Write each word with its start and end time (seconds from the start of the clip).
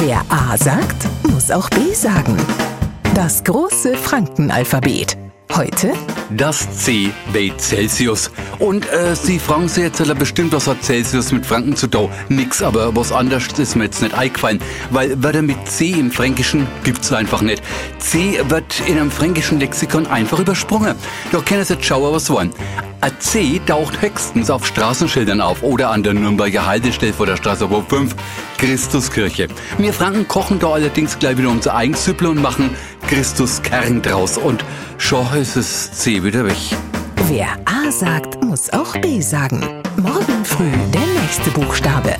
Wer 0.00 0.24
A 0.28 0.56
sagt, 0.56 1.08
muss 1.24 1.50
auch 1.50 1.68
B 1.70 1.92
sagen. 1.92 2.36
Das 3.16 3.42
große 3.42 3.96
Frankenalphabet. 3.96 5.18
Heute 5.56 5.92
Das 6.30 6.70
C 6.70 7.10
bei 7.32 7.50
Celsius. 7.58 8.30
Und 8.60 8.88
äh, 8.92 9.16
Sie 9.16 9.40
fragen 9.40 9.66
sich 9.66 9.82
jetzt 9.82 10.00
alle 10.00 10.14
bestimmt, 10.14 10.52
was 10.52 10.68
hat 10.68 10.84
Celsius 10.84 11.32
mit 11.32 11.44
Franken 11.44 11.74
zu 11.74 11.88
tun? 11.88 12.10
Nix, 12.28 12.62
aber 12.62 12.94
was 12.94 13.10
anderes 13.10 13.48
ist 13.58 13.74
mir 13.74 13.84
jetzt 13.84 14.00
nicht 14.00 14.14
eingefallen. 14.14 14.60
Weil 14.90 15.20
Wörter 15.20 15.42
mit 15.42 15.66
C 15.66 15.90
im 15.90 16.12
Fränkischen 16.12 16.68
gibt's 16.84 17.12
einfach 17.12 17.42
nicht. 17.42 17.60
C 17.98 18.38
wird 18.48 18.80
in 18.86 18.98
einem 18.98 19.10
fränkischen 19.10 19.58
Lexikon 19.58 20.06
einfach 20.06 20.38
übersprungen. 20.38 20.94
Da 21.32 21.40
können 21.40 21.64
Sie 21.64 21.74
jetzt 21.74 21.84
schauen, 21.86 22.14
was 22.14 22.30
wollen. 22.30 22.52
Ein 23.00 23.12
C 23.20 23.60
taucht 23.64 24.02
höchstens 24.02 24.50
auf 24.50 24.66
Straßenschildern 24.66 25.40
auf 25.40 25.62
oder 25.62 25.90
an 25.90 26.02
der 26.02 26.14
Nürnberger 26.14 26.66
Haltestelle 26.66 27.12
vor 27.12 27.26
der 27.26 27.36
Straße 27.36 27.70
Hof 27.70 27.84
5, 27.88 28.14
Christuskirche. 28.56 29.46
Wir 29.78 29.92
Franken 29.92 30.26
kochen 30.26 30.58
da 30.58 30.70
allerdings 30.72 31.16
gleich 31.16 31.38
wieder 31.38 31.50
unser 31.50 31.76
eigenes 31.76 32.08
und 32.08 32.42
machen 32.42 32.70
Christuskern 33.06 34.02
draus. 34.02 34.36
Und 34.36 34.64
schon 34.98 35.26
ist 35.36 35.54
das 35.54 35.92
C 35.92 36.24
wieder 36.24 36.44
weg. 36.44 36.56
Wer 37.28 37.48
A 37.66 37.90
sagt, 37.92 38.42
muss 38.42 38.68
auch 38.70 38.96
B 38.96 39.20
sagen. 39.20 39.60
Morgen 39.96 40.44
früh 40.44 40.70
der 40.92 41.06
nächste 41.22 41.50
Buchstabe. 41.50 42.16